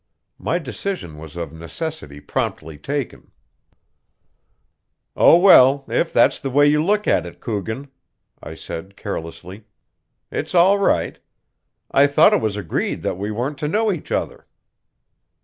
My 0.39 0.57
decision 0.57 1.19
was 1.19 1.35
of 1.35 1.53
necessity 1.53 2.19
promptly 2.19 2.79
taken. 2.79 3.29
"Oh, 5.15 5.37
well, 5.37 5.85
if 5.87 6.11
that's 6.11 6.39
the 6.39 6.49
way 6.49 6.65
you 6.65 6.83
look 6.83 7.07
at 7.07 7.27
it, 7.27 7.39
Coogan," 7.39 7.87
I 8.41 8.55
said 8.55 8.97
carelessly, 8.97 9.65
"it's 10.31 10.55
all 10.55 10.79
right. 10.79 11.19
I 11.91 12.07
thought 12.07 12.33
it 12.33 12.41
was 12.41 12.57
agreed 12.57 13.03
that 13.03 13.19
we 13.19 13.29
weren't 13.29 13.59
to 13.59 13.67
know 13.67 13.91
each 13.91 14.11
other." 14.11 14.47